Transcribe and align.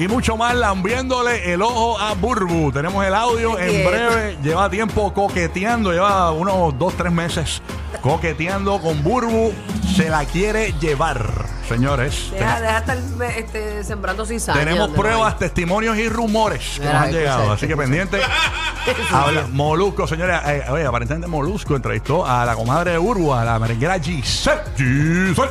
y 0.00 0.08
mucho 0.08 0.34
más 0.34 0.54
lambiéndole 0.54 1.52
el 1.52 1.60
ojo 1.60 1.98
a 1.98 2.14
Burbu. 2.14 2.72
Tenemos 2.72 3.04
el 3.04 3.14
audio 3.14 3.58
en 3.58 3.86
breve. 3.86 4.38
Lleva 4.42 4.70
tiempo 4.70 5.12
coqueteando, 5.12 5.92
lleva 5.92 6.32
unos 6.32 6.78
dos, 6.78 6.94
tres 6.96 7.12
meses 7.12 7.60
coqueteando 8.00 8.80
con 8.80 9.02
Burbu. 9.04 9.52
Se 9.94 10.08
la 10.08 10.24
quiere 10.24 10.72
llevar, 10.80 11.22
señores. 11.68 12.30
Deja, 12.32 12.60
deja 12.62 12.78
estar 12.78 12.98
este, 13.36 13.84
sembrando 13.84 14.24
cizaña. 14.24 14.60
Tenemos 14.60 14.86
donde 14.86 14.98
pruebas, 14.98 15.38
testimonios 15.38 15.98
y 15.98 16.08
rumores 16.08 16.76
que 16.76 16.80
Mira, 16.80 16.92
nos 16.94 17.02
han 17.02 17.12
llegado. 17.12 17.52
Así 17.52 17.68
que 17.68 17.76
pendiente. 17.76 18.20
Habla, 19.12 19.48
Molusco, 19.52 20.06
señores. 20.06 20.40
eh, 20.46 20.64
oye, 20.70 20.86
aparentemente 20.86 21.26
Molusco 21.26 21.76
entrevistó 21.76 22.24
a 22.24 22.46
la 22.46 22.54
comadre 22.54 22.92
de 22.92 22.98
Burbu, 22.98 23.34
a 23.34 23.44
la 23.44 23.58
merenguera 23.58 24.00
Giselle. 24.00 24.62
Giselle. 24.78 25.50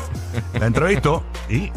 La 0.60 0.66
entrevistó 0.66 1.24
y. 1.48 1.72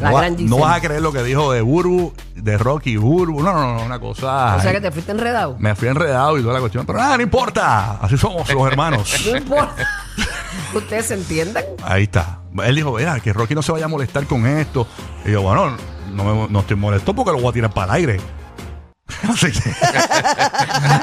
La 0.00 0.10
no, 0.10 0.58
va- 0.58 0.68
vas 0.68 0.76
a 0.78 0.80
creer 0.80 1.00
lo 1.02 1.12
que 1.12 1.22
dijo 1.22 1.52
de 1.52 1.60
Burbu, 1.60 2.12
de 2.34 2.58
Rocky 2.58 2.96
Burbu. 2.96 3.42
No, 3.42 3.52
no, 3.52 3.74
no, 3.78 3.84
una 3.84 4.00
cosa. 4.00 4.56
O 4.56 4.60
sea 4.60 4.72
que 4.72 4.80
te 4.80 4.90
fuiste 4.90 5.12
enredado. 5.12 5.56
Me 5.58 5.74
fui 5.76 5.88
enredado 5.88 6.38
y 6.38 6.42
toda 6.42 6.54
la 6.54 6.60
cuestión. 6.60 6.84
Pero 6.86 6.98
nada, 6.98 7.16
no 7.16 7.22
importa. 7.22 7.98
Así 8.00 8.16
somos 8.18 8.48
los 8.52 8.66
hermanos. 8.66 9.14
No 9.30 9.36
importa. 9.36 9.74
Ustedes 10.74 11.06
se 11.06 11.14
entiendan. 11.14 11.64
Ahí 11.84 12.04
está. 12.04 12.40
Él 12.64 12.74
dijo, 12.74 12.92
mira, 12.96 13.18
que 13.20 13.32
Rocky 13.32 13.54
no 13.54 13.62
se 13.62 13.72
vaya 13.72 13.84
a 13.84 13.88
molestar 13.88 14.26
con 14.26 14.46
esto. 14.46 14.86
Y 15.24 15.30
yo, 15.32 15.42
bueno, 15.42 15.76
no, 16.12 16.24
me- 16.24 16.48
no 16.48 16.60
estoy 16.60 16.76
molesto 16.76 17.14
porque 17.14 17.30
lo 17.32 17.38
voy 17.40 17.50
a 17.50 17.52
tirar 17.52 17.72
para 17.72 17.92
el 17.96 18.08
aire. 18.08 18.20
Así 19.32 19.52
que, 19.52 19.70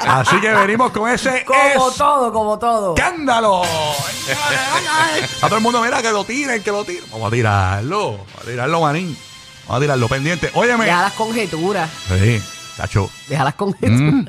así 0.08 0.40
que 0.40 0.48
venimos 0.54 0.90
con 0.92 1.08
ese 1.10 1.44
Como 1.44 1.90
todo, 1.92 2.32
como 2.32 2.58
todo. 2.58 2.94
escándalo. 2.94 3.62
A 5.42 5.46
todo 5.46 5.56
el 5.56 5.62
mundo, 5.62 5.80
mira, 5.82 6.02
que 6.02 6.10
lo 6.10 6.24
tiren, 6.24 6.62
que 6.62 6.70
lo 6.70 6.84
tiren. 6.84 7.04
Vamos 7.10 7.28
a 7.28 7.30
tirarlo. 7.30 8.10
Vamos 8.18 8.28
a 8.42 8.44
tirarlo, 8.46 8.80
manín. 8.82 9.16
Vamos 9.66 9.76
a 9.76 9.80
tirarlo 9.80 10.08
pendiente. 10.08 10.50
Óyeme. 10.54 10.84
Deja 10.84 11.02
las 11.02 11.12
conjeturas. 11.14 11.90
Sí, 12.08 12.42
tacho. 12.76 13.10
Deja 13.28 13.44
las 13.44 13.54
conjeturas. 13.54 14.00
Mm. 14.00 14.26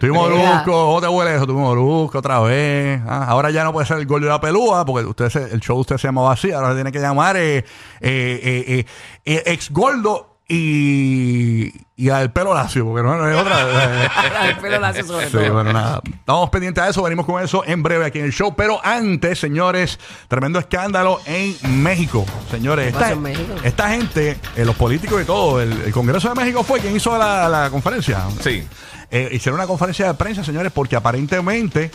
Tuvimos 0.00 0.30
Mira. 0.30 0.44
Molusco, 0.44 0.70
¿cómo 0.86 1.00
te 1.00 1.08
huele 1.08 1.34
eso? 1.36 1.46
Tuvimos 1.46 1.74
Molusco 1.76 2.18
otra 2.18 2.40
vez. 2.40 3.00
Ah, 3.06 3.26
ahora 3.28 3.50
ya 3.50 3.64
no 3.64 3.72
puede 3.72 3.86
ser 3.86 3.98
el 3.98 4.06
gol 4.06 4.20
de 4.22 4.28
la 4.28 4.40
pelúa, 4.40 4.84
porque 4.84 5.06
usted 5.06 5.28
se- 5.30 5.52
el 5.54 5.60
show 5.60 5.76
de 5.76 5.80
usted 5.82 5.96
se 5.98 6.08
llamaba 6.08 6.32
así. 6.32 6.52
Ahora 6.52 6.68
se 6.70 6.74
tiene 6.76 6.92
que 6.92 7.00
llamar 7.00 7.36
eh, 7.36 7.58
eh, 7.58 7.64
eh, 8.00 8.64
eh, 8.68 8.86
eh, 9.24 9.42
ex 9.46 9.70
gordo 9.70 10.31
y, 10.54 11.72
y 11.96 12.08
al 12.10 12.32
pelo 12.32 12.54
lacio, 12.54 12.84
porque 12.84 13.02
no, 13.02 13.16
no 13.16 13.24
hay 13.24 13.34
otra. 13.34 13.60
eh, 14.04 14.08
El 14.50 14.56
pelo 14.58 14.78
lacio 14.80 15.04
sobre 15.04 15.26
Sí, 15.26 15.32
todo. 15.32 15.52
bueno, 15.52 15.72
nada. 15.72 16.00
Estamos 16.12 16.50
pendientes 16.50 16.84
de 16.84 16.90
eso, 16.90 17.02
venimos 17.02 17.26
con 17.26 17.42
eso 17.42 17.62
en 17.66 17.82
breve 17.82 18.04
aquí 18.06 18.18
en 18.18 18.26
el 18.26 18.32
show. 18.32 18.54
Pero 18.56 18.80
antes, 18.84 19.38
señores, 19.38 19.98
tremendo 20.28 20.58
escándalo 20.58 21.20
en 21.26 21.56
México. 21.82 22.24
Señores, 22.50 22.86
¿Qué 22.88 22.92
pasó 22.92 23.04
esta, 23.04 23.14
en 23.16 23.22
México? 23.22 23.54
esta 23.62 23.88
gente, 23.90 24.38
eh, 24.56 24.64
los 24.64 24.76
políticos 24.76 25.22
y 25.22 25.24
todo, 25.24 25.60
el, 25.60 25.72
el 25.82 25.92
Congreso 25.92 26.28
de 26.28 26.34
México 26.34 26.62
fue 26.62 26.80
quien 26.80 26.94
hizo 26.96 27.16
la, 27.16 27.48
la 27.48 27.70
conferencia. 27.70 28.20
Sí. 28.40 28.66
Eh, 29.10 29.28
hicieron 29.32 29.58
una 29.60 29.66
conferencia 29.66 30.06
de 30.06 30.14
prensa, 30.14 30.42
señores, 30.44 30.72
porque 30.72 30.96
aparentemente 30.96 31.90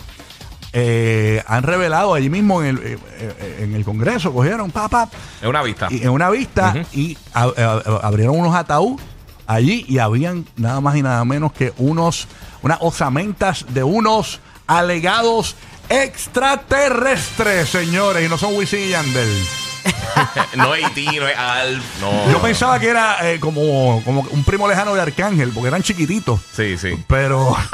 eh, 0.73 1.43
han 1.47 1.63
revelado 1.63 2.13
allí 2.13 2.29
mismo 2.29 2.61
en 2.61 2.67
el, 2.67 2.77
eh, 2.77 2.97
eh, 3.19 3.59
en 3.61 3.73
el 3.75 3.83
Congreso, 3.85 4.33
cogieron 4.33 4.71
papá 4.71 5.09
Es 5.41 5.47
una 5.47 5.61
vista. 5.63 5.87
y 5.89 6.03
en 6.03 6.09
una 6.09 6.29
vista 6.29 6.75
y 6.93 7.17
abrieron 7.33 8.37
unos 8.37 8.55
ataúd 8.55 8.99
allí 9.45 9.85
y 9.87 9.99
habían 9.99 10.45
nada 10.57 10.81
más 10.81 10.95
y 10.95 11.01
nada 11.01 11.23
menos 11.25 11.53
que 11.53 11.73
unos 11.77 12.27
unas 12.61 12.79
osamentas 12.81 13.65
de 13.69 13.83
unos 13.83 14.39
alegados 14.67 15.55
extraterrestres, 15.89 17.69
señores, 17.69 18.25
y 18.25 18.29
no 18.29 18.37
son 18.37 18.55
Wisin 18.55 18.79
y 18.79 18.89
Yandel. 18.89 19.47
no 20.55 20.75
es 20.75 20.83
E.T., 20.85 21.19
no 21.19 21.27
es 21.27 21.37
Alf, 21.37 21.83
no. 22.01 22.29
Yo 22.31 22.41
pensaba 22.41 22.77
que 22.79 22.89
era 22.89 23.31
eh, 23.31 23.39
como, 23.39 24.01
como 24.03 24.21
un 24.31 24.43
primo 24.43 24.67
lejano 24.67 24.93
de 24.93 25.01
Arcángel, 25.01 25.51
porque 25.51 25.69
eran 25.69 25.81
chiquititos. 25.81 26.41
Sí, 26.53 26.77
sí. 26.77 27.01
Pero. 27.07 27.55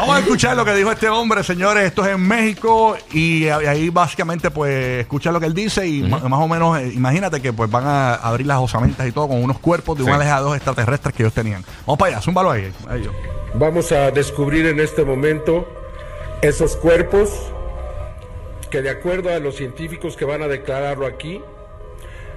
Vamos 0.00 0.14
a 0.14 0.20
escuchar 0.20 0.56
lo 0.56 0.64
que 0.64 0.74
dijo 0.74 0.92
este 0.92 1.08
hombre, 1.08 1.42
señores. 1.42 1.82
Esto 1.84 2.04
es 2.06 2.14
en 2.14 2.20
México 2.20 2.96
y 3.12 3.48
ahí 3.48 3.90
básicamente 3.90 4.48
pues 4.48 5.00
escucha 5.00 5.32
lo 5.32 5.40
que 5.40 5.46
él 5.46 5.54
dice 5.54 5.88
y 5.88 6.02
más 6.02 6.22
o 6.22 6.46
menos 6.46 6.78
eh, 6.78 6.92
imagínate 6.94 7.42
que 7.42 7.52
pues 7.52 7.68
van 7.68 7.84
a 7.84 8.14
abrir 8.14 8.46
las 8.46 8.58
osamentas 8.58 9.08
y 9.08 9.10
todo 9.12 9.26
con 9.26 9.42
unos 9.42 9.58
cuerpos 9.58 9.98
de 9.98 10.04
Sí. 10.04 10.08
un 10.08 10.14
alejado 10.14 10.54
extraterrestres 10.54 11.12
que 11.16 11.24
ellos 11.24 11.32
tenían. 11.34 11.64
Vamos 11.84 11.98
para 11.98 12.12
allá, 12.12 12.22
zúmbalo 12.22 12.52
ahí. 12.52 12.72
ahí 12.88 13.02
yo. 13.02 13.10
Vamos 13.54 13.90
a 13.90 14.12
descubrir 14.12 14.66
en 14.66 14.78
este 14.78 15.04
momento 15.04 15.66
esos 16.42 16.76
cuerpos 16.76 17.30
que 18.70 18.82
de 18.82 18.90
acuerdo 18.90 19.34
a 19.34 19.40
los 19.40 19.56
científicos 19.56 20.16
que 20.16 20.24
van 20.24 20.42
a 20.42 20.46
declararlo 20.46 21.06
aquí, 21.06 21.42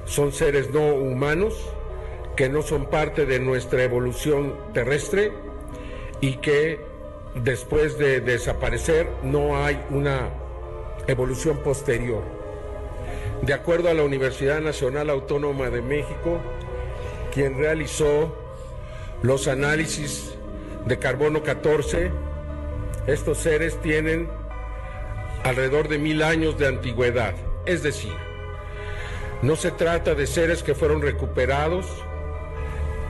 son 0.05 0.31
seres 0.31 0.71
no 0.71 0.79
humanos, 0.95 1.53
que 2.35 2.49
no 2.49 2.63
son 2.63 2.87
parte 2.87 3.27
de 3.27 3.39
nuestra 3.39 3.83
evolución 3.83 4.55
terrestre 4.73 5.31
y 6.21 6.37
que 6.37 6.89
después 7.35 7.97
de 7.97 8.21
desaparecer 8.21 9.07
no 9.23 9.63
hay 9.63 9.83
una 9.89 10.29
evolución 11.07 11.57
posterior. 11.57 12.23
De 13.41 13.53
acuerdo 13.53 13.89
a 13.89 13.93
la 13.93 14.03
Universidad 14.03 14.61
Nacional 14.61 15.09
Autónoma 15.09 15.69
de 15.69 15.81
México, 15.81 16.39
quien 17.33 17.57
realizó 17.57 18.35
los 19.23 19.47
análisis 19.47 20.35
de 20.85 20.99
carbono 20.99 21.41
14, 21.43 22.11
estos 23.07 23.39
seres 23.39 23.79
tienen 23.81 24.29
alrededor 25.43 25.87
de 25.87 25.97
mil 25.97 26.21
años 26.21 26.57
de 26.57 26.67
antigüedad. 26.67 27.33
Es 27.65 27.81
decir, 27.81 28.13
no 29.41 29.55
se 29.55 29.71
trata 29.71 30.13
de 30.13 30.27
seres 30.27 30.61
que 30.61 30.75
fueron 30.75 31.01
recuperados 31.01 31.87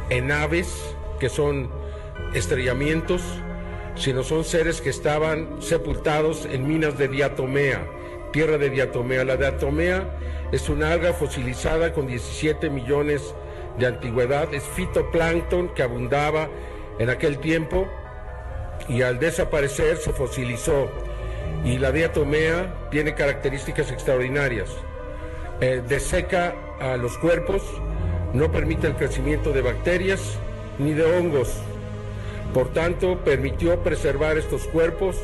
en 0.09 0.27
naves 0.27 0.95
que 1.19 1.29
son 1.29 1.69
estrellamientos, 2.33 3.21
sino 3.95 4.23
son 4.23 4.43
seres 4.43 4.81
que 4.81 4.89
estaban 4.89 5.61
sepultados 5.61 6.45
en 6.45 6.67
minas 6.67 6.97
de 6.97 7.07
diatomea, 7.07 7.85
tierra 8.31 8.57
de 8.57 8.69
diatomea. 8.69 9.23
La 9.25 9.37
diatomea 9.37 10.17
es 10.51 10.69
una 10.69 10.91
alga 10.91 11.13
fosilizada 11.13 11.93
con 11.93 12.07
17 12.07 12.69
millones 12.69 13.33
de 13.77 13.87
antigüedad, 13.87 14.53
es 14.53 14.63
fitoplancton 14.63 15.73
que 15.73 15.83
abundaba 15.83 16.49
en 16.99 17.09
aquel 17.09 17.39
tiempo 17.39 17.87
y 18.87 19.01
al 19.01 19.19
desaparecer 19.19 19.97
se 19.97 20.11
fosilizó. 20.13 20.89
Y 21.63 21.77
la 21.77 21.91
diatomea 21.91 22.89
tiene 22.89 23.13
características 23.13 23.91
extraordinarias. 23.91 24.69
Eh, 25.59 25.83
deseca 25.87 26.55
a 26.79 26.97
los 26.97 27.17
cuerpos, 27.19 27.61
no 28.33 28.51
permite 28.51 28.87
el 28.87 28.95
crecimiento 28.95 29.51
de 29.51 29.61
bacterias 29.61 30.37
ni 30.79 30.93
de 30.93 31.03
hongos. 31.03 31.61
Por 32.53 32.73
tanto, 32.73 33.17
permitió 33.23 33.81
preservar 33.81 34.37
estos 34.37 34.63
cuerpos 34.63 35.15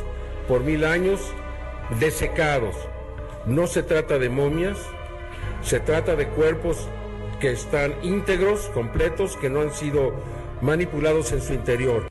por 0.47 0.61
mil 0.63 0.85
años 0.85 1.19
desecados. 1.99 2.75
No 3.45 3.67
se 3.67 3.83
trata 3.83 4.17
de 4.17 4.29
momias, 4.29 4.77
se 5.61 5.79
trata 5.79 6.15
de 6.15 6.27
cuerpos 6.29 6.77
que 7.39 7.51
están 7.51 7.95
íntegros, 8.03 8.67
completos, 8.73 9.35
que 9.37 9.49
no 9.49 9.61
han 9.61 9.73
sido 9.73 10.13
manipulados 10.61 11.31
en 11.31 11.41
su 11.41 11.53
interior. 11.53 12.07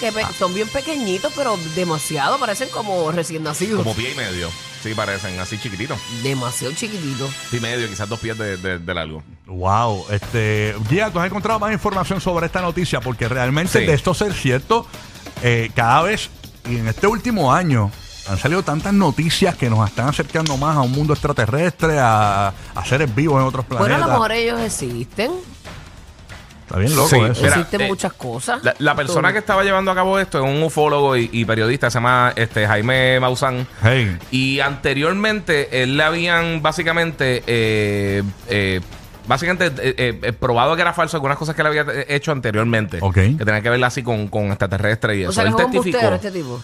Que 0.00 0.10
son 0.38 0.52
bien 0.52 0.68
pequeñitos, 0.68 1.32
pero 1.34 1.56
demasiado. 1.74 2.38
Parecen 2.38 2.68
como 2.68 3.10
recién 3.10 3.42
nacidos. 3.42 3.82
Como 3.82 3.94
pie 3.94 4.12
y 4.12 4.14
medio. 4.14 4.50
Sí, 4.84 4.94
parecen 4.94 5.40
así 5.40 5.56
chiquititos. 5.58 5.98
Demasiado 6.22 6.74
chiquititos. 6.74 7.30
Y 7.52 7.58
medio, 7.58 7.88
quizás 7.88 8.06
dos 8.06 8.20
pies 8.20 8.36
de, 8.36 8.58
de- 8.58 8.78
de 8.78 8.94
largo. 8.94 9.22
Wow, 9.46 10.04
este, 10.10 10.74
Gia, 10.90 11.10
tú 11.10 11.18
has 11.20 11.26
encontrado 11.26 11.58
más 11.58 11.72
información 11.72 12.20
sobre 12.20 12.44
esta 12.46 12.60
noticia 12.60 13.00
porque 13.00 13.26
realmente 13.26 13.80
Sí. 13.80 13.86
de 13.86 13.94
esto 13.94 14.12
ser 14.12 14.34
cierto, 14.34 14.86
eh, 15.42 15.70
cada 15.74 16.02
vez 16.02 16.28
y 16.68 16.76
en 16.76 16.86
este 16.88 17.06
último 17.06 17.50
año 17.52 17.90
han 18.28 18.38
salido 18.38 18.62
tantas 18.62 18.92
noticias 18.92 19.54
que 19.54 19.70
nos 19.70 19.88
están 19.88 20.08
acercando 20.08 20.56
más 20.58 20.76
a 20.76 20.82
un 20.82 20.92
mundo 20.92 21.14
extraterrestre, 21.14 21.98
a, 21.98 22.48
a 22.74 22.84
seres 22.84 23.14
vivos 23.14 23.40
en 23.40 23.46
otros 23.48 23.66
Bueno, 23.68 23.84
planetas. 23.86 24.02
a 24.04 24.06
lo 24.06 24.12
mejor 24.12 24.32
ellos 24.32 24.60
existen. 24.60 25.30
Está 26.74 26.78
bien 26.80 26.96
loco 26.96 27.08
Sí, 27.08 27.16
eso. 27.16 27.42
Mira, 27.42 27.54
Existen 27.56 27.80
eh, 27.82 27.88
muchas 27.88 28.12
cosas. 28.14 28.64
La, 28.64 28.74
la 28.78 28.94
persona 28.96 29.32
que 29.32 29.38
estaba 29.38 29.62
llevando 29.62 29.90
a 29.90 29.94
cabo 29.94 30.18
esto 30.18 30.38
es 30.38 30.44
un 30.44 30.62
ufólogo 30.62 31.16
y, 31.16 31.30
y 31.32 31.44
periodista, 31.44 31.90
se 31.90 31.94
llama 31.98 32.32
este, 32.34 32.66
Jaime 32.66 33.20
Maussan. 33.20 33.66
Hey. 33.82 34.18
Y 34.30 34.60
anteriormente 34.60 35.82
él 35.82 35.96
le 35.96 36.02
habían 36.02 36.62
básicamente 36.62 37.42
eh, 37.46 38.22
eh, 38.48 38.80
básicamente 39.26 39.72
eh, 39.78 40.18
eh, 40.22 40.32
probado 40.32 40.76
que 40.76 40.82
era 40.82 40.92
falso 40.92 41.16
algunas 41.16 41.38
cosas 41.38 41.54
que 41.54 41.62
él 41.62 41.66
había 41.66 41.86
hecho 42.08 42.32
anteriormente. 42.32 42.98
Ok. 43.00 43.14
Que 43.14 43.36
tenían 43.44 43.62
que 43.62 43.70
ver 43.70 43.82
así 43.84 44.02
con, 44.02 44.28
con 44.28 44.46
extraterrestres 44.48 45.16
y 45.16 45.22
eso. 45.22 45.30
o 45.30 45.32
sea, 45.32 45.44
que 45.44 45.48
él 45.50 45.54
es 45.56 45.64
un 45.64 45.70
testificó. 45.72 45.98
embustero 45.98 46.16
este 46.16 46.30
tipo. 46.30 46.60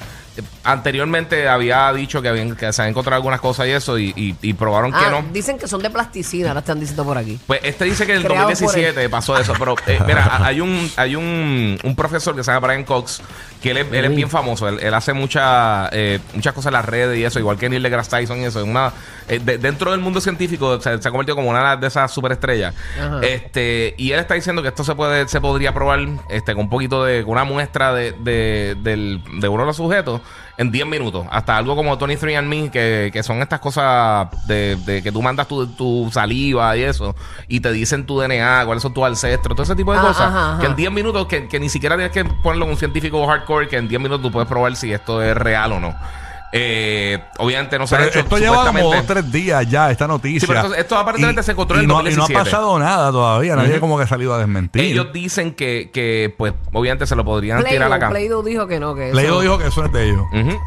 Anteriormente 0.62 1.48
había 1.48 1.92
dicho 1.92 2.22
que, 2.22 2.28
habían, 2.28 2.54
que 2.54 2.72
se 2.72 2.82
habían 2.82 2.90
encontrado 2.92 3.16
algunas 3.16 3.40
cosas 3.40 3.66
y 3.66 3.70
eso 3.70 3.98
y, 3.98 4.12
y- 4.16 4.36
y 4.42 4.52
probaron 4.54 4.92
que 4.92 4.98
Ah, 4.98 5.10
no. 5.10 5.24
dicen 5.32 5.58
que 5.58 5.66
son 5.66 5.82
de 5.82 5.90
plasticina, 5.90 6.48
ahora 6.48 6.60
están 6.60 6.78
diciendo 6.78 7.04
por 7.04 7.16
aquí. 7.18 7.38
Pues 7.46 7.60
este 7.64 7.84
dice 7.86 8.06
que 8.06 8.12
en 8.12 8.18
el 8.18 8.24
Creado 8.24 8.48
por 8.48 8.58
2017 8.58 9.08
pasó 9.08 9.36
eso, 9.38 9.54
pero 9.58 9.74
eh, 9.86 9.98
mira, 10.06 10.38
hay 10.46 10.60
un 10.60 10.90
hay 10.96 11.16
un, 11.16 11.78
un 11.82 11.96
profesor 11.96 12.36
que 12.36 12.44
se 12.44 12.52
llama 12.52 12.66
Brian 12.66 12.84
Cox, 12.84 13.22
que 13.62 13.70
él 13.72 13.78
es, 13.78 13.86
él 13.92 14.04
es 14.04 14.14
bien 14.14 14.30
famoso, 14.30 14.68
él, 14.68 14.78
él 14.80 14.94
hace 14.94 15.12
mucha, 15.12 15.88
eh, 15.92 16.20
muchas 16.34 16.52
cosas 16.52 16.68
en 16.68 16.74
las 16.74 16.84
redes 16.84 17.18
y 17.18 17.24
eso, 17.24 17.38
igual 17.38 17.56
que 17.58 17.68
Neil 17.68 17.82
deGrasse 17.82 18.10
Tyson 18.10 18.40
y 18.40 18.44
eso, 18.44 18.60
es 18.60 18.66
una, 18.66 18.92
eh, 19.28 19.40
de- 19.42 19.58
dentro 19.58 19.90
del 19.90 20.00
mundo 20.00 20.20
científico 20.20 20.80
se, 20.80 21.00
se 21.00 21.08
ha 21.08 21.10
convertido 21.10 21.36
como 21.36 21.50
una 21.50 21.76
de 21.76 21.86
esas 21.86 22.12
superestrellas. 22.12 22.74
Ajá. 22.98 23.20
Este, 23.22 23.94
y 23.98 24.12
él 24.12 24.20
está 24.20 24.34
diciendo 24.34 24.62
que 24.62 24.68
esto 24.68 24.84
se 24.84 24.94
puede 24.94 25.26
se 25.28 25.40
podría 25.40 25.72
probar 25.74 26.00
este, 26.28 26.54
con 26.54 26.64
un 26.64 26.70
poquito 26.70 27.04
de, 27.04 27.22
con 27.22 27.32
una 27.32 27.44
muestra 27.44 27.92
de, 27.94 28.12
de, 28.12 28.76
del- 28.82 29.22
de 29.40 29.48
uno 29.48 29.62
de 29.62 29.66
los 29.66 29.76
sujetos 29.76 30.19
en 30.56 30.70
10 30.70 30.86
minutos. 30.86 31.26
Hasta 31.30 31.56
algo 31.56 31.74
como 31.76 31.96
23andMe, 31.98 32.70
que, 32.70 33.10
que 33.12 33.22
son 33.22 33.40
estas 33.42 33.60
cosas 33.60 34.28
de, 34.46 34.76
de 34.76 35.02
que 35.02 35.10
tú 35.12 35.22
mandas 35.22 35.48
tu, 35.48 35.66
tu 35.68 36.10
saliva 36.12 36.76
y 36.76 36.82
eso, 36.82 37.14
y 37.48 37.60
te 37.60 37.72
dicen 37.72 38.04
tu 38.06 38.20
DNA, 38.20 38.64
cuáles 38.66 38.82
son 38.82 38.92
tus 38.92 39.04
ancestros, 39.04 39.54
todo 39.56 39.62
ese 39.64 39.76
tipo 39.76 39.92
de 39.92 39.98
Ah, 39.98 40.02
cosas. 40.02 40.26
ajá, 40.28 40.50
ajá. 40.52 40.60
Que 40.60 40.66
en 40.66 40.76
10 40.76 40.92
minutos, 40.92 41.26
que, 41.26 41.48
que 41.48 41.58
ni 41.60 41.68
siquiera 41.68 41.96
tienes 41.96 42.12
que 42.12 42.24
ponerlo 42.24 42.66
en 42.66 42.72
un 42.72 42.76
científico 42.76 43.26
hardcore, 43.26 43.68
que 43.68 43.76
en 43.78 43.88
10 43.88 44.00
minutos 44.00 44.22
tú 44.22 44.30
puedes 44.30 44.48
probar 44.48 44.74
si 44.76 44.92
esto 44.92 45.22
es 45.22 45.36
real 45.36 45.72
o 45.72 45.80
no. 45.80 45.94
Eh, 46.52 47.18
obviamente 47.38 47.78
no 47.78 47.86
se 47.86 47.94
Pero 47.94 48.06
ha 48.06 48.08
hecho 48.10 48.18
esto 48.20 48.38
lleva 48.38 48.66
como 48.66 48.92
dos 48.92 49.06
tres 49.06 49.30
días 49.30 49.68
ya, 49.70 49.90
esta 49.90 50.08
noticia. 50.08 50.40
Sí, 50.40 50.46
pero 50.48 50.60
esto- 50.62 50.74
esto 50.74 50.96
aparentemente 50.98 51.42
Y- 51.42 51.44
se 51.44 51.52
encontró 51.52 51.76
en 51.76 51.82
el 51.82 51.86
no, 51.88 51.94
y 51.94 51.94
no 51.94 52.00
ha 52.00 52.02
2017. 52.10 52.44
pasado 52.44 52.78
nada 52.78 53.12
todavía. 53.12 53.54
Nadie 53.54 53.70
Ujú. 53.72 53.80
como 53.80 53.96
que 53.98 54.02
ha 54.04 54.06
salido 54.08 54.34
a 54.34 54.38
desmentir. 54.38 54.82
Ellos 54.82 55.12
dicen 55.12 55.54
que, 55.54 55.90
que, 55.92 56.34
pues, 56.36 56.52
obviamente 56.72 57.06
se 57.06 57.14
lo 57.14 57.24
podrían 57.24 57.62
tirar 57.64 57.84
a 57.84 57.88
la 57.88 57.98
cama. 58.00 58.10
Play-Doh 58.10 58.42
dijo 58.42 58.66
que 58.66 58.80
no, 58.80 58.94
que 58.96 59.08
eso- 59.10 59.16
Leido 59.16 59.40
dijo 59.40 59.58
que 59.58 59.66
eso 59.68 59.84
es 59.84 59.92
de 59.92 60.08
ellos. 60.08 60.22
Ujú. 60.32 60.58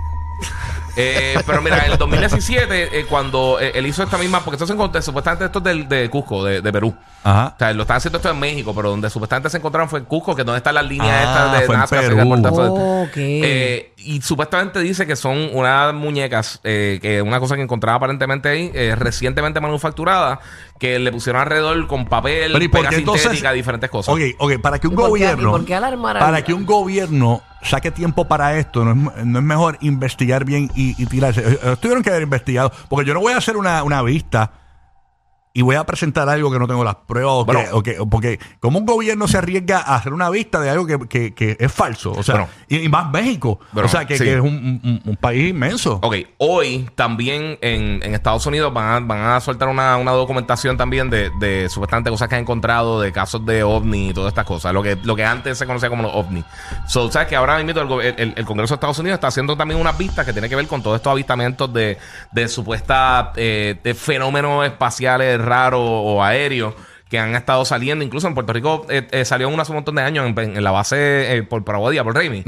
Eh, 0.95 1.35
pero 1.45 1.61
mira, 1.61 1.85
en 1.85 1.91
el 1.93 1.97
2017, 1.97 2.99
eh, 2.99 3.05
cuando 3.09 3.57
eh, 3.59 3.71
él 3.75 3.87
hizo 3.87 4.03
esta 4.03 4.17
misma, 4.17 4.41
porque 4.41 4.55
esto 4.55 4.67
se 4.67 4.73
encontró, 4.73 5.01
supuestamente 5.01 5.45
esto 5.45 5.59
es 5.59 5.63
del- 5.65 5.87
de, 5.89 6.09
Cusco, 6.09 6.43
de, 6.43 6.61
de 6.61 6.71
Perú. 6.71 6.93
Ajá. 7.23 7.53
O 7.55 7.57
sea, 7.57 7.73
lo 7.73 7.81
están 7.83 7.97
haciendo 7.97 8.17
esto 8.17 8.29
en 8.29 8.39
México, 8.39 8.73
pero 8.75 8.89
donde 8.89 9.09
supuestamente 9.09 9.49
se 9.49 9.57
encontraron 9.57 9.89
fue 9.89 9.99
en 9.99 10.05
Cusco, 10.05 10.35
que 10.35 10.41
es 10.41 10.45
donde 10.45 10.57
están 10.57 10.75
las 10.75 10.85
líneas 10.85 11.09
Ah, 11.09 11.23
estas 11.23 11.59
de 11.59 11.65
fue 11.65 11.75
en 11.75 11.81
Nazca, 11.81 11.95
Perú. 12.01 12.15
cerca 12.17 12.23
del 12.33 12.41
puerto. 12.41 12.73
Ok. 12.73 13.11
Eh, 13.15 13.93
y 13.97 14.21
supuestamente 14.21 14.79
dice 14.81 15.07
que 15.07 15.15
son 15.15 15.49
unas 15.53 15.93
muñecas, 15.93 16.59
eh, 16.63 16.99
que 17.01 17.21
una 17.21 17.39
cosa 17.39 17.55
que 17.55 17.61
encontraba 17.61 17.97
aparentemente 17.97 18.49
ahí, 18.49 18.71
eh, 18.73 18.95
recientemente 18.97 19.61
manufacturada, 19.61 20.39
que 20.79 20.99
le 20.99 21.11
pusieron 21.11 21.41
alrededor 21.41 21.87
con 21.87 22.05
papel, 22.05 22.51
Pero 22.51 22.63
¿y 22.65 22.67
por 22.67 22.81
pega 22.81 22.89
qué 22.89 22.95
entonces- 22.97 23.21
sintética, 23.23 23.53
diferentes 23.53 23.89
cosas. 23.89 24.13
Ok, 24.13 24.21
ok, 24.37 24.59
para 24.61 24.79
que 24.79 24.87
un 24.87 24.93
¿Y 24.93 24.95
por 24.97 25.05
qué- 25.05 25.09
gobierno. 25.09 25.51
por 25.51 25.65
qué 25.65 25.75
alarmar 25.75 26.17
al- 26.17 26.23
para 26.23 26.43
que 26.43 26.53
un 26.53 26.65
gobierno 26.65 27.41
saque 27.63 27.91
tiempo 27.91 28.25
para 28.27 28.57
esto, 28.57 28.85
no 28.85 29.11
es, 29.11 29.25
no 29.25 29.39
es 29.39 29.45
mejor 29.45 29.77
investigar 29.81 30.45
bien 30.45 30.69
y, 30.75 31.01
y 31.01 31.05
tirarse. 31.05 31.41
Eh, 31.41 31.59
eh, 31.63 31.75
Tuvieron 31.79 32.03
que 32.03 32.09
haber 32.09 32.23
investigado. 32.23 32.71
Porque 32.89 33.07
yo 33.07 33.13
no 33.13 33.19
voy 33.19 33.33
a 33.33 33.37
hacer 33.37 33.57
una, 33.57 33.83
una 33.83 34.01
vista 34.01 34.51
y 35.55 35.61
voy 35.61 35.75
a 35.75 35.83
presentar 35.85 36.27
algo 36.29 36.51
que 36.51 36.57
no 36.57 36.67
tengo 36.67 36.83
las 36.83 36.95
pruebas. 36.95 37.31
O 37.35 37.45
que- 37.45 37.53
Bueno. 37.53 37.69
o 37.73 37.83
que- 37.83 37.97
porque, 38.09 38.39
como 38.59 38.79
un 38.79 38.85
gobierno 38.87 39.27
se 39.27 39.37
arriesga 39.37 39.77
a 39.79 39.95
hacer 39.95 40.11
una 40.11 40.29
vista 40.31 40.59
de 40.59 40.69
algo 40.71 40.87
que, 40.87 40.97
que- 41.07 41.33
que 41.35 41.55
es 41.59 41.71
falso? 41.71 42.11
O 42.11 42.23
sea, 42.23 42.35
Bueno. 42.35 42.49
y, 42.67 42.77
y 42.79 42.89
más 42.89 43.11
México. 43.11 43.59
Bueno, 43.71 43.85
o 43.85 43.89
sea, 43.89 44.05
que, 44.05 44.17
sí. 44.17 44.27
es 44.27 44.39
un, 44.39 44.81
un- 44.83 45.01
un 45.05 45.15
país 45.17 45.51
inmenso. 45.51 45.99
Ok, 46.01 46.15
hoy 46.39 46.89
también 46.95 47.59
en, 47.61 48.01
en 48.03 48.15
Estados 48.15 48.45
Unidos 48.47 48.73
van 48.73 48.85
a, 49.03 49.05
van 49.05 49.19
a 49.35 49.39
soltar 49.41 49.67
una, 49.67 49.97
una 49.97 50.11
documentación 50.11 50.75
también 50.75 51.11
de, 51.11 51.29
de 51.39 51.69
supuestamente 51.69 52.09
cosas 52.09 52.27
que 52.29 52.35
han 52.35 52.41
encontrado, 52.41 52.99
de 52.99 53.11
casos 53.11 53.45
de 53.45 53.61
ovni 53.63 54.09
y 54.09 54.13
todas 54.13 54.29
estas 54.29 54.45
cosas, 54.45 54.73
lo 54.73 54.81
que, 54.81 54.97
lo 55.03 55.15
que 55.15 55.23
antes 55.23 55.55
se 55.57 55.67
conocía 55.67 55.89
como 55.89 56.01
los 56.01 56.13
ovni. 56.15 56.43
So, 56.87 57.11
sabes 57.11 57.27
que 57.27 57.35
ahora 57.35 57.61
mismo 57.61 57.79
el, 57.99 58.15
el- 58.17 58.33
el 58.37 58.45
Congreso 58.45 58.73
de 58.73 58.77
Estados 58.77 58.97
Unidos 58.97 59.17
está 59.17 59.27
haciendo 59.27 59.55
también 59.55 59.79
unas 59.79 59.95
vistas 59.97 60.25
que 60.25 60.33
tienen 60.33 60.49
que 60.49 60.55
ver 60.55 60.65
con 60.67 60.81
todos 60.81 60.95
estos 60.95 61.11
avistamientos 61.11 61.71
de, 61.71 61.99
de 62.31 62.47
supuestas 62.47 63.27
eh, 63.35 63.79
de 63.83 63.93
fenómenos 63.93 64.65
espaciales 64.65 65.42
raros 65.43 65.81
o 65.83 66.23
aéreos 66.23 66.73
que 67.09 67.19
han 67.19 67.35
estado 67.35 67.63
saliendo. 67.65 68.03
Incluso 68.03 68.27
en 68.27 68.33
Puerto 68.33 68.53
Rico 68.53 68.85
eh, 68.89 69.07
eh, 69.11 69.23
salió 69.25 69.47
uno 69.49 69.61
hace 69.61 69.71
un 69.71 69.77
montón 69.77 69.95
de 69.95 70.01
años 70.01 70.25
en, 70.27 70.37
en 70.57 70.63
la 70.63 70.71
base 70.71 71.35
eh, 71.37 71.43
por 71.43 71.63
Paraguadía, 71.63 72.03
por 72.03 72.15
Raimi, 72.15 72.43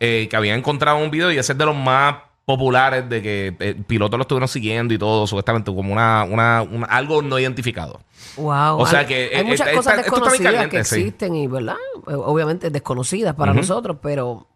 eh, 0.00 0.26
que 0.30 0.36
había 0.36 0.54
encontrado 0.54 0.98
un 0.98 1.10
video 1.10 1.30
y 1.32 1.38
ese 1.38 1.52
es 1.52 1.58
de 1.58 1.64
los 1.64 1.76
más 1.76 2.16
populares 2.44 3.08
de 3.08 3.22
que 3.22 3.56
eh, 3.60 3.74
pilotos 3.86 4.18
lo 4.18 4.22
estuvieron 4.22 4.48
siguiendo 4.48 4.92
y 4.92 4.98
todo, 4.98 5.26
supuestamente 5.28 5.72
como 5.72 5.92
una, 5.92 6.24
una, 6.24 6.62
una- 6.62 6.86
algo 6.88 7.22
no 7.22 7.38
identificado. 7.38 8.00
Wow. 8.36 8.80
O 8.80 8.86
sea 8.86 9.00
hay- 9.00 9.06
que, 9.06 9.30
hay 9.32 9.40
eh, 9.40 9.44
muchas 9.44 9.68
eh, 9.68 9.74
cosas 9.74 9.94
bien 9.94 10.02
desconocidas 10.04 10.52
caliente, 10.52 10.76
que 10.76 10.84
sí. 10.84 10.94
existen 11.00 11.36
y, 11.36 11.46
¿verdad? 11.46 11.76
Obviamente 12.04 12.70
desconocidas 12.70 13.34
para 13.36 13.54
nosotros, 13.54 13.96
pero 14.02 14.48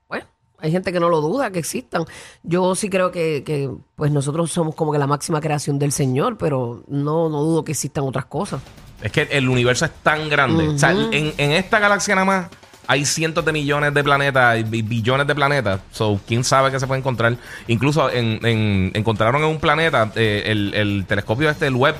hay 0.58 0.70
gente 0.72 0.92
que 0.92 1.00
no 1.00 1.08
lo 1.08 1.20
duda 1.20 1.50
que 1.50 1.58
existan. 1.58 2.04
Yo 2.42 2.74
sí 2.74 2.88
creo 2.90 3.10
que, 3.12 3.42
que, 3.44 3.70
pues 3.94 4.10
nosotros 4.10 4.50
somos 4.50 4.74
como 4.74 4.92
que 4.92 4.98
la 4.98 5.06
máxima 5.06 5.40
creación 5.40 5.78
del 5.78 5.92
Señor, 5.92 6.36
pero 6.38 6.82
no, 6.88 7.28
no 7.28 7.42
dudo 7.42 7.64
que 7.64 7.72
existan 7.72 8.04
otras 8.04 8.24
cosas. 8.26 8.60
Es 9.02 9.12
que 9.12 9.22
el 9.30 9.48
universo 9.48 9.84
es 9.84 9.90
tan 10.02 10.28
grande. 10.28 10.68
O 10.68 10.78
sea, 10.78 10.90
en, 10.92 11.32
en 11.36 11.52
esta 11.52 11.78
galaxia 11.78 12.14
nada 12.14 12.24
más 12.24 12.46
hay 12.88 13.04
cientos 13.04 13.44
de 13.44 13.52
millones 13.52 13.92
de 13.92 14.02
planetas 14.04 14.70
billones 14.70 15.26
de 15.26 15.34
planetas. 15.34 15.80
So, 15.90 16.18
quién 16.26 16.44
sabe 16.44 16.70
qué 16.70 16.80
se 16.80 16.86
puede 16.86 17.00
encontrar. 17.00 17.36
Incluso 17.66 18.10
en, 18.10 18.38
en- 18.46 18.92
encontraron 18.94 19.42
en 19.42 19.48
un 19.48 19.58
planeta 19.58 20.12
eh, 20.14 20.44
el, 20.46 20.72
el 20.72 21.04
telescopio 21.06 21.50
este, 21.50 21.66
el 21.66 21.74
web. 21.74 21.94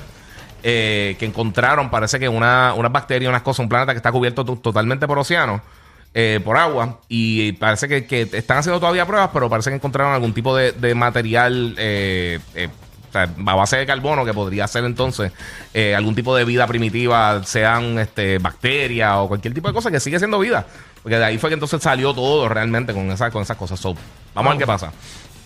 eh, 0.63 1.15
que 1.19 1.25
encontraron, 1.25 1.89
parece 1.91 2.19
que 2.19 2.27
una, 2.27 2.73
unas 2.75 2.91
bacterias, 2.91 3.29
unas 3.29 3.43
cosas, 3.43 3.59
un 3.59 3.69
planeta 3.69 3.93
que 3.93 3.97
está 3.97 4.11
cubierto 4.11 4.43
to- 4.43 4.55
totalmente 4.57 5.07
por 5.07 5.19
océano, 5.19 5.61
eh, 6.13 6.39
por 6.43 6.57
agua, 6.57 6.99
y 7.07 7.51
parece 7.53 7.87
que, 7.87 8.05
que 8.05 8.21
están 8.33 8.57
haciendo 8.57 8.79
todavía 8.79 9.05
pruebas, 9.05 9.29
pero 9.33 9.49
parece 9.49 9.69
que 9.69 9.75
encontraron 9.75 10.13
algún 10.13 10.33
tipo 10.33 10.55
de, 10.55 10.71
de 10.71 10.95
material 10.95 11.75
eh, 11.77 12.39
eh, 12.55 12.69
a 13.13 13.55
base 13.55 13.77
de 13.77 13.85
carbono 13.85 14.25
que 14.25 14.33
podría 14.33 14.67
ser 14.67 14.83
entonces 14.83 15.31
eh, 15.73 15.95
algún 15.95 16.15
tipo 16.15 16.35
de 16.35 16.45
vida 16.45 16.67
primitiva, 16.67 17.43
sean 17.43 17.99
este, 17.99 18.37
bacterias 18.37 19.13
o 19.17 19.27
cualquier 19.27 19.53
tipo 19.53 19.67
de 19.67 19.73
cosa 19.73 19.91
que 19.91 19.99
sigue 19.99 20.19
siendo 20.19 20.39
vida. 20.39 20.65
Porque 21.01 21.17
de 21.17 21.25
ahí 21.25 21.37
fue 21.37 21.49
que 21.49 21.53
entonces 21.53 21.81
salió 21.81 22.13
todo 22.13 22.49
realmente 22.49 22.93
con, 22.93 23.09
esa, 23.11 23.31
con 23.31 23.41
esas 23.41 23.55
cosas. 23.57 23.79
So, 23.79 23.95
vamos 24.33 24.49
a 24.49 24.53
ver 24.53 24.59
qué 24.59 24.67
pasa. 24.67 24.91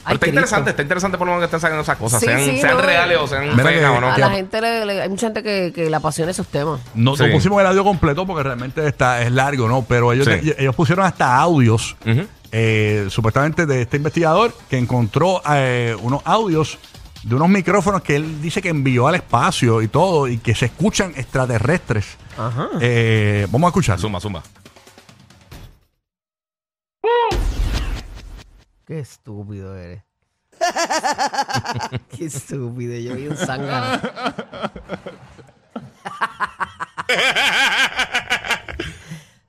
Ay, 0.04 0.16
está 0.16 0.20
Cristo. 0.26 0.28
interesante, 0.30 0.70
está 0.72 0.82
interesante 0.82 1.18
por 1.18 1.28
lo 1.28 1.34
menos 1.34 1.42
que 1.42 1.46
estén 1.46 1.60
sacando 1.62 1.84
esas 1.84 1.98
cosas, 1.98 2.20
Sí, 2.20 2.26
sean, 2.26 2.40
sí, 2.40 2.60
sean 2.62 2.76
no, 2.78 2.82
reales 2.82 3.18
o 3.20 3.28
sean 3.28 3.50
Mira 3.56 3.64
feas 3.70 3.92
o 3.98 4.02
no. 4.02 4.12
A 4.12 4.18
la 4.18 4.30
gente 4.32 4.60
le, 4.62 4.86
le- 4.86 5.02
hay 5.02 5.10
mucha 5.10 5.28
gente 5.28 5.44
que, 5.44 5.72
que 5.74 5.90
le 5.90 5.96
apasiona 5.96 6.32
esos 6.32 6.48
temas. 6.48 6.80
No, 6.96 7.14
pusimos 7.16 7.60
el 7.62 7.68
audio 7.68 7.84
completo 7.84 8.26
porque 8.26 8.44
realmente 8.44 8.88
está, 8.88 9.22
es 9.22 9.32
largo, 9.32 9.68
¿no? 9.68 9.84
Pero 9.88 10.12
ellos, 10.14 10.28
Sí. 10.28 10.54
ellos 10.58 10.76
pusieron 10.76 11.06
hasta 11.06 11.38
audios, 11.38 11.96
Ujú. 12.06 12.26
eh, 12.52 13.06
supuestamente 13.10 13.66
de 13.66 13.82
este 13.84 13.98
investigador, 13.98 14.54
que 14.70 14.78
encontró 14.78 15.42
eh, 15.52 15.96
unos 16.02 16.22
audios 16.26 16.78
de 17.24 17.36
unos 17.36 17.50
micrófonos 17.50 18.02
que 18.02 18.16
él 18.16 18.42
dice 18.42 18.64
que 18.64 18.70
envió 18.70 19.08
al 19.08 19.14
espacio 19.16 19.84
y 19.84 19.88
todo, 19.88 20.28
y 20.28 20.40
que 20.40 20.56
se 20.56 20.66
escuchan 20.66 21.14
extraterrestres. 21.16 22.18
Ajá. 22.38 22.70
Eh, 22.80 23.46
vamos 23.52 23.68
a 23.68 23.70
escuchar. 23.70 24.00
Zumba, 24.00 24.20
zumba. 24.20 24.42
Qué 28.92 29.00
estúpido 29.00 29.74
eres. 29.78 30.04
Qué 32.10 32.26
estúpido, 32.26 32.94
yo 33.00 33.16
vi 33.16 33.30
un 33.30 33.38
zángano. 33.38 34.02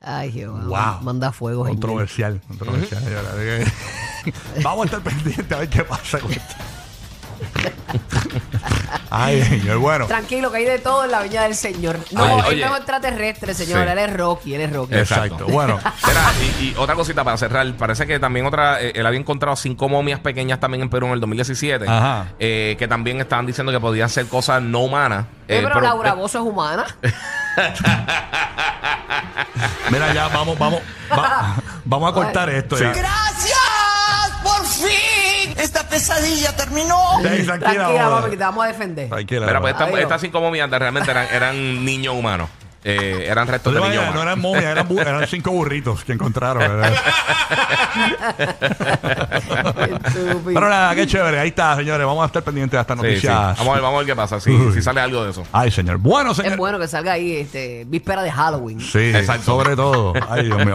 Ay, 0.01 0.31
Jehová. 0.31 0.95
Wow. 0.95 1.03
Manda 1.03 1.33
fuego. 1.33 1.65
Controversial, 1.65 2.41
controversial. 2.47 3.03
Vamos 4.63 4.83
a 4.83 4.85
estar 4.85 5.03
pendientes 5.03 5.51
a 5.51 5.59
ver 5.59 5.69
qué 5.69 5.83
pasa 5.83 6.21
con 6.21 6.31
esto. 6.31 6.55
Ay, 9.15 9.43
señor, 9.45 9.79
bueno. 9.79 10.07
Tranquilo, 10.07 10.51
que 10.51 10.59
hay 10.59 10.65
de 10.65 10.79
todo 10.79 11.05
en 11.05 11.11
la 11.11 11.23
viña 11.23 11.43
del 11.43 11.55
Señor. 11.55 11.99
No, 12.13 12.23
Oye, 12.25 12.35
él 12.35 12.45
oye. 12.47 12.65
no 12.65 12.73
es 12.73 12.77
extraterrestre, 12.79 13.55
señor. 13.55 13.85
Sí. 13.85 13.91
Él 13.93 13.99
es 13.99 14.13
Rocky, 14.17 14.55
él 14.55 14.61
es 14.63 14.73
Rocky. 14.73 14.95
Exacto. 14.95 15.25
Exacto. 15.25 15.47
Bueno, 15.53 15.79
Mira, 16.07 16.21
y, 16.61 16.65
y 16.65 16.75
otra 16.79 16.95
cosita 16.95 17.23
para 17.25 17.37
cerrar. 17.37 17.71
Parece 17.75 18.07
que 18.07 18.19
también 18.19 18.47
otra. 18.47 18.81
eh, 18.83 18.93
él 18.95 19.07
había 19.07 19.21
encontrado 19.21 19.57
cinco 19.57 19.89
momias 19.89 20.21
pequeñas 20.21 20.61
también 20.61 20.83
en 20.83 20.91
Perú 20.91 21.07
en 21.09 21.13
el 21.13 21.21
2017. 21.21 21.87
Ajá. 21.89 22.27
eh, 22.39 22.77
que 22.79 22.89
también 22.89 23.21
estaban 23.21 23.47
diciendo 23.47 23.73
que 23.73 23.81
podían 23.81 24.09
ser 24.09 24.27
cosas 24.27 24.63
no 24.63 24.81
humanas. 24.81 25.27
Eh, 25.49 25.59
eh, 25.59 25.61
pero, 25.63 25.81
Laura 25.81 26.15
Bozo 26.15 26.39
es 26.39 26.45
humana. 26.45 26.87
mira, 29.91 30.13
ya 30.15 30.29
vamos, 30.29 30.59
vamos, 30.59 30.81
va- 31.11 31.57
vamos 31.85 32.11
a 32.11 32.15
cortar 32.15 32.49
esto 32.51 32.79
ya. 32.79 32.93
Gracias. 32.93 33.32
Esta 35.63 35.89
pesadilla 35.89 36.55
terminó. 36.57 36.99
Tranquila, 37.23 37.59
Tranquila, 37.59 38.25
que 38.31 38.37
te 38.37 38.43
vamos 38.45 38.65
a 38.65 38.69
defender. 38.69 39.09
Tranquila. 39.09 39.47
Mira, 39.47 39.61
pues 39.61 39.73
estas, 39.73 39.89
Adiós. 39.89 40.01
estas 40.01 40.21
cinco 40.21 40.41
momias 40.41 40.71
de- 40.71 40.79
realmente 40.79 41.11
eran, 41.11 41.27
eran 41.33 41.85
niños 41.85 42.15
humanos. 42.15 42.49
eh, 42.85 43.27
eran 43.31 43.47
¿Tú 43.47 43.53
restos 43.53 43.73
te 43.73 43.79
de 43.79 43.85
niños. 43.85 43.95
imaginas? 44.03 44.15
No 44.17 44.23
eran 44.23 44.41
momias, 44.41 44.65
eran, 44.65 44.89
bu- 44.89 45.01
eran 45.01 45.27
cinco 45.29 45.53
burritos 45.53 46.03
que 46.05 46.13
encontraron. 46.15 46.59
¿verdad? 46.59 46.93
Estúpido. 50.07 50.43
Pero 50.55 50.69
nada, 50.69 50.95
qué 50.95 51.07
chévere. 51.07 51.39
Ahí 51.39 51.49
está, 51.49 51.77
señores. 51.77 52.07
Vamos 52.07 52.23
a 52.23 52.27
estar 52.27 52.43
pendientes 52.43 52.77
de 52.77 52.81
estas 52.81 52.97
Sí, 52.99 53.03
sí. 53.03 53.09
noticias. 53.09 53.59
Vamos, 53.59 53.69
a 53.69 53.73
ver, 53.75 53.83
vamos 53.83 53.95
a 53.95 53.99
ver 53.99 54.07
qué 54.07 54.17
pasa. 54.17 54.41
Si, 54.41 54.51
Uy. 54.51 54.73
si 54.75 54.83
sale 54.83 55.01
algo 55.01 55.25
de 55.25 55.31
eso. 55.31 55.45
Ay, 55.53 55.71
señor. 55.71 55.99
Bueno, 55.99 56.33
Es 56.33 56.39
señor. 56.39 56.57
bueno 56.57 56.79
que 56.79 56.89
salga 56.89 57.13
ahí 57.13 57.37
este, 57.37 57.85
víspera 57.87 58.23
de 58.23 58.31
Halloween. 58.33 58.81
Sí, 58.81 59.13
Exacto. 59.15 59.45
sobre 59.45 59.77
todo. 59.77 60.13
Ay, 60.29 60.45
Dios 60.47 60.57
mío. 60.59 60.67